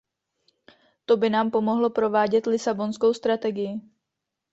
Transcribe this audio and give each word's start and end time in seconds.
To 1.05 1.17
by 1.17 1.29
nám 1.29 1.51
pomohlo 1.51 1.89
provádět 1.89 2.45
Lisabonskou 2.45 3.13
strategii. 3.13 3.81